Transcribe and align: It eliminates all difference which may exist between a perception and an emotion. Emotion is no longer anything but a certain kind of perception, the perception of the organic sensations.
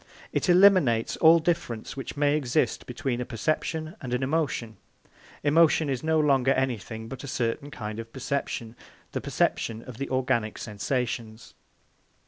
It 0.33 0.49
eliminates 0.49 1.15
all 1.17 1.37
difference 1.37 1.95
which 1.95 2.17
may 2.17 2.35
exist 2.35 2.87
between 2.87 3.21
a 3.21 3.23
perception 3.23 3.95
and 4.01 4.15
an 4.15 4.23
emotion. 4.23 4.77
Emotion 5.43 5.91
is 5.91 6.01
no 6.03 6.19
longer 6.19 6.53
anything 6.53 7.07
but 7.07 7.23
a 7.23 7.27
certain 7.27 7.69
kind 7.69 7.99
of 7.99 8.11
perception, 8.11 8.75
the 9.11 9.21
perception 9.21 9.83
of 9.83 9.99
the 9.99 10.09
organic 10.09 10.57
sensations. 10.57 11.53